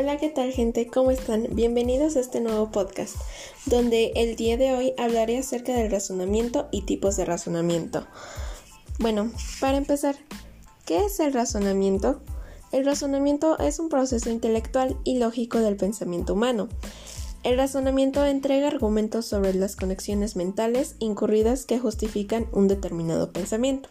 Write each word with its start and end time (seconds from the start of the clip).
Hola, 0.00 0.16
¿qué 0.16 0.30
tal 0.30 0.50
gente? 0.50 0.86
¿Cómo 0.86 1.10
están? 1.10 1.48
Bienvenidos 1.50 2.16
a 2.16 2.20
este 2.20 2.40
nuevo 2.40 2.70
podcast, 2.70 3.16
donde 3.66 4.12
el 4.16 4.34
día 4.34 4.56
de 4.56 4.72
hoy 4.72 4.94
hablaré 4.96 5.36
acerca 5.36 5.74
del 5.74 5.90
razonamiento 5.90 6.68
y 6.72 6.86
tipos 6.86 7.18
de 7.18 7.26
razonamiento. 7.26 8.06
Bueno, 8.98 9.30
para 9.60 9.76
empezar, 9.76 10.16
¿qué 10.86 11.04
es 11.04 11.20
el 11.20 11.34
razonamiento? 11.34 12.22
El 12.72 12.86
razonamiento 12.86 13.58
es 13.58 13.78
un 13.78 13.90
proceso 13.90 14.30
intelectual 14.30 14.96
y 15.04 15.18
lógico 15.18 15.58
del 15.58 15.76
pensamiento 15.76 16.32
humano. 16.32 16.70
El 17.42 17.58
razonamiento 17.58 18.24
entrega 18.24 18.68
argumentos 18.68 19.26
sobre 19.26 19.52
las 19.52 19.76
conexiones 19.76 20.34
mentales 20.34 20.94
incurridas 20.98 21.66
que 21.66 21.78
justifican 21.78 22.46
un 22.52 22.68
determinado 22.68 23.34
pensamiento. 23.34 23.90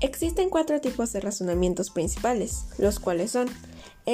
Existen 0.00 0.50
cuatro 0.50 0.80
tipos 0.80 1.12
de 1.12 1.20
razonamientos 1.20 1.90
principales, 1.90 2.64
los 2.78 2.98
cuales 2.98 3.30
son 3.30 3.48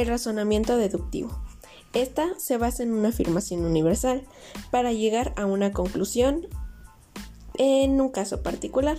el 0.01 0.09
razonamiento 0.09 0.77
deductivo. 0.77 1.31
Esta 1.93 2.39
se 2.39 2.59
basa 2.59 2.83
en 2.83 2.93
una 2.93 3.09
afirmación 3.09 3.65
universal 3.65 4.25
para 4.71 4.93
llegar 4.93 5.33
a 5.37 5.47
una 5.47 5.73
conclusión 5.73 6.47
en 7.55 8.01
un 8.01 8.11
caso 8.11 8.43
particular. 8.43 8.99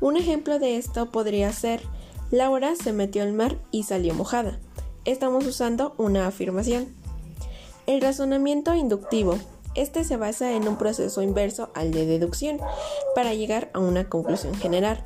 Un 0.00 0.16
ejemplo 0.16 0.58
de 0.58 0.76
esto 0.76 1.10
podría 1.10 1.52
ser 1.52 1.82
Laura 2.30 2.76
se 2.76 2.92
metió 2.92 3.22
al 3.22 3.32
mar 3.32 3.58
y 3.70 3.84
salió 3.84 4.14
mojada. 4.14 4.60
Estamos 5.04 5.46
usando 5.46 5.94
una 5.96 6.26
afirmación. 6.26 6.94
El 7.86 8.02
razonamiento 8.02 8.74
inductivo. 8.74 9.38
Este 9.74 10.04
se 10.04 10.16
basa 10.16 10.52
en 10.52 10.68
un 10.68 10.76
proceso 10.76 11.22
inverso 11.22 11.70
al 11.74 11.90
de 11.90 12.04
deducción 12.04 12.58
para 13.14 13.32
llegar 13.32 13.70
a 13.72 13.78
una 13.78 14.08
conclusión 14.08 14.54
general. 14.54 15.04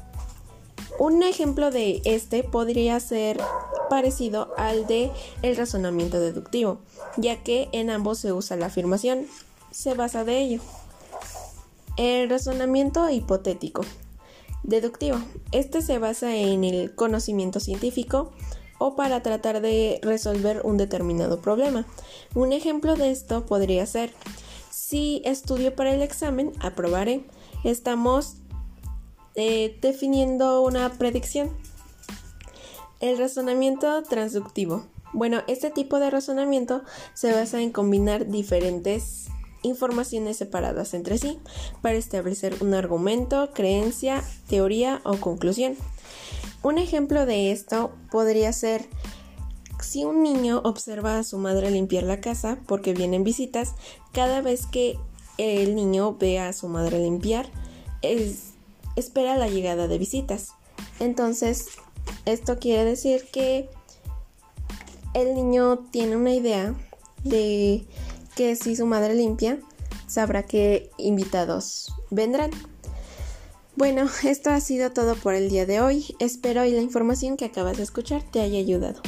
Un 0.99 1.23
ejemplo 1.23 1.71
de 1.71 2.03
este 2.05 2.43
podría 2.43 2.99
ser 3.01 3.41
parecido 3.93 4.55
al 4.57 4.87
de 4.87 5.11
el 5.43 5.55
razonamiento 5.55 6.19
deductivo, 6.19 6.79
ya 7.19 7.43
que 7.43 7.69
en 7.73 7.91
ambos 7.91 8.21
se 8.21 8.33
usa 8.33 8.57
la 8.57 8.65
afirmación, 8.65 9.27
se 9.71 9.93
basa 9.93 10.25
de 10.25 10.41
ello. 10.41 10.63
El 11.99 12.31
razonamiento 12.31 13.11
hipotético 13.11 13.83
deductivo. 14.63 15.19
Este 15.51 15.83
se 15.83 15.99
basa 15.99 16.35
en 16.35 16.65
el 16.65 16.95
conocimiento 16.95 17.61
científico 17.61 18.33
o 18.79 18.97
para 18.97 19.23
tratar 19.23 19.61
de 19.61 20.01
resolver 20.03 20.63
un 20.65 20.79
determinado 20.79 21.43
problema. 21.43 21.87
Un 22.35 22.55
ejemplo 22.55 22.97
de 22.97 23.11
esto 23.11 23.45
podría 23.45 23.85
ser, 23.85 24.15
si 24.71 25.21
estudio 25.27 25.77
para 25.77 25.93
el 25.93 26.01
examen, 26.01 26.55
aprobaré. 26.61 27.27
Estamos 27.63 28.37
eh, 29.35 29.77
definiendo 29.83 30.63
una 30.63 30.91
predicción. 30.95 31.51
El 33.03 33.19
razonamiento 33.19 34.05
transductivo. 34.05 34.85
Bueno, 35.13 35.43
este 35.49 35.71
tipo 35.71 35.99
de 35.99 36.09
razonamiento 36.09 36.85
se 37.15 37.33
basa 37.33 37.61
en 37.61 37.73
combinar 37.73 38.29
diferentes 38.29 39.27
informaciones 39.63 40.37
separadas 40.37 40.95
entre 40.95 41.19
sí 41.19 41.41
para 41.83 41.97
establecer 41.97 42.55
un 42.61 42.75
argumento, 42.75 43.51
creencia, 43.53 44.23
teoría 44.47 45.01
o 45.03 45.17
conclusión. 45.17 45.75
Un 46.63 46.79
ejemplo 46.79 47.27
de 47.27 47.51
esto 47.51 47.91
podría 48.13 48.53
ser 48.53 48.87
si 49.81 50.05
un 50.05 50.23
niño 50.23 50.61
observa 50.63 51.19
a 51.19 51.25
su 51.25 51.39
madre 51.39 51.73
limpiar 51.73 52.05
la 52.05 52.21
casa 52.21 52.61
porque 52.69 52.95
vienen 52.95 53.25
visitas, 53.25 53.75
cada 54.13 54.43
vez 54.43 54.67
que 54.67 54.97
el 55.39 55.75
niño 55.75 56.15
ve 56.21 56.39
a 56.39 56.53
su 56.53 56.69
madre 56.69 57.01
limpiar, 57.01 57.51
es, 58.01 58.53
espera 58.95 59.37
la 59.37 59.49
llegada 59.49 59.89
de 59.89 59.99
visitas. 59.99 60.51
Entonces, 61.01 61.67
esto 62.25 62.59
quiere 62.59 62.85
decir 62.85 63.27
que 63.33 63.69
el 65.15 65.35
niño 65.35 65.79
tiene 65.91 66.17
una 66.17 66.33
idea 66.33 66.75
de 67.25 67.85
que 68.35 68.57
si 68.57 68.77
su 68.77 68.87
madre 68.87 69.15
limpia, 69.15 69.59
sabrá 70.07 70.43
que 70.43 70.91
invitados 70.99 71.95
vendrán. 72.11 72.51
Bueno, 73.77 74.09
esto 74.25 74.51
ha 74.51 74.61
sido 74.61 74.93
todo 74.93 75.17
por 75.17 75.35
el 75.35 75.49
día 75.49 75.67
de 75.67 75.81
hoy. 75.81 76.15
Espero 76.19 76.65
y 76.65 76.73
la 76.73 76.81
información 76.81 77.37
que 77.37 77.47
acabas 77.47 77.77
de 77.77 77.83
escuchar 77.83 78.23
te 78.23 78.41
haya 78.41 78.59
ayudado. 78.59 79.01